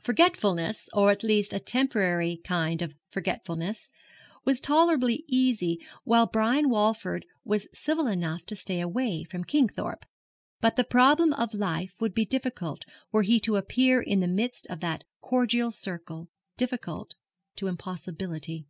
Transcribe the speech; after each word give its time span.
Forgetfulness 0.00 0.88
or 0.92 1.12
at 1.12 1.22
least 1.22 1.52
a 1.52 1.60
temporary 1.60 2.38
kind 2.42 2.82
of 2.82 2.96
forgetfulness 3.12 3.88
was 4.44 4.60
tolerably 4.60 5.24
easy 5.28 5.78
while 6.02 6.26
Brian 6.26 6.68
Walford 6.68 7.24
was 7.44 7.68
civil 7.72 8.08
enough 8.08 8.44
to 8.46 8.56
stay 8.56 8.80
away 8.80 9.22
from 9.22 9.44
Kingthorpe; 9.44 10.06
but 10.60 10.74
the 10.74 10.82
problem 10.82 11.32
of 11.34 11.54
life 11.54 11.94
would 12.00 12.14
be 12.14 12.24
difficult 12.26 12.82
were 13.12 13.22
he 13.22 13.38
to 13.38 13.54
appear 13.54 14.02
in 14.02 14.18
the 14.18 14.26
midst 14.26 14.66
of 14.66 14.80
that 14.80 15.04
cordial 15.20 15.70
circle 15.70 16.28
difficult 16.56 17.14
to 17.54 17.68
impossibility. 17.68 18.66